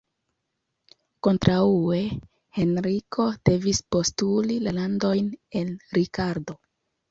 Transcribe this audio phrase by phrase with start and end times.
[1.27, 1.99] Kontraŭe,
[2.61, 5.31] Henriko devis postuli la landojn
[5.63, 6.61] el Rikardo.